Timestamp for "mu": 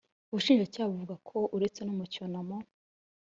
1.97-2.05